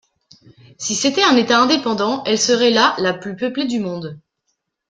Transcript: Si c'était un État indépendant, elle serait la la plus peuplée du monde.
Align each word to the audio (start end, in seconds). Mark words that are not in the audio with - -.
Si 0.79 0.95
c'était 0.95 1.21
un 1.21 1.35
État 1.35 1.59
indépendant, 1.59 2.23
elle 2.23 2.39
serait 2.39 2.71
la 2.71 2.95
la 2.97 3.13
plus 3.13 3.35
peuplée 3.35 3.65
du 3.67 3.79
monde. 3.79 4.19